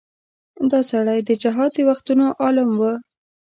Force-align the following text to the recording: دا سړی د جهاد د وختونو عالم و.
دا 0.71 0.79
سړی 0.91 1.19
د 1.23 1.29
جهاد 1.41 1.71
د 1.73 1.77
وختونو 1.89 2.25
عالم 2.41 2.69
و. 2.79 2.81